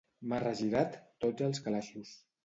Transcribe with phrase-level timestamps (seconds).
[0.29, 0.95] M'ha regirat
[1.25, 2.15] tots els calaixos.